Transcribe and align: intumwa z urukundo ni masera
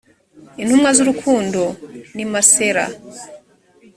intumwa 0.61 0.89
z 0.95 0.99
urukundo 1.03 1.61
ni 2.15 2.25
masera 2.31 2.83